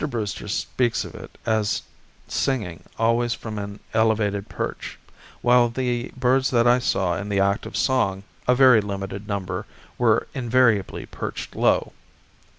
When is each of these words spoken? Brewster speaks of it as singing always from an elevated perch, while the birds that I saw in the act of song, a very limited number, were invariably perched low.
Brewster 0.09 0.47
speaks 0.47 1.05
of 1.05 1.13
it 1.13 1.37
as 1.45 1.83
singing 2.27 2.85
always 2.97 3.35
from 3.35 3.59
an 3.59 3.79
elevated 3.93 4.49
perch, 4.49 4.97
while 5.43 5.69
the 5.69 6.11
birds 6.17 6.49
that 6.49 6.65
I 6.65 6.79
saw 6.79 7.15
in 7.17 7.29
the 7.29 7.39
act 7.39 7.67
of 7.67 7.77
song, 7.77 8.23
a 8.47 8.55
very 8.55 8.81
limited 8.81 9.27
number, 9.27 9.67
were 9.99 10.25
invariably 10.33 11.05
perched 11.05 11.55
low. 11.55 11.93